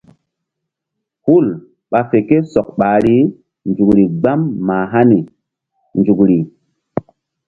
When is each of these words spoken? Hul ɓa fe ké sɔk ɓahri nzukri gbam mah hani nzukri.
Hul 1.25 1.45
ɓa 1.91 1.99
fe 2.09 2.17
ké 2.27 2.35
sɔk 2.51 2.67
ɓahri 2.79 3.15
nzukri 3.69 4.03
gbam 4.19 4.41
mah 4.67 4.85
hani 4.93 5.19
nzukri. 5.99 6.37